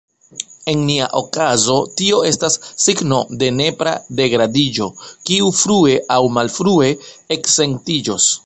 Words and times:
En 0.71 0.79
nia 0.85 1.09
okazo 1.19 1.75
tio 1.99 2.21
estas 2.29 2.57
signo 2.87 3.19
de 3.43 3.51
nepra 3.59 3.93
degradiĝo, 4.23 4.89
kiu 5.31 5.55
frue 5.63 5.97
aŭ 6.17 6.21
malfrue 6.39 6.93
eksentiĝos. 7.39 8.31